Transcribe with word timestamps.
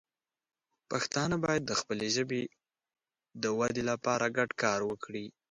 پښتانه 0.91 1.35
باید 1.45 1.63
د 1.67 1.71
خپلې 1.79 2.07
ژبې 2.15 2.41
د 3.43 3.45
وده 3.59 3.83
لپاره 3.89 4.33
ګډ 4.37 4.49
کار 4.63 4.79
وکړي. 4.89 5.25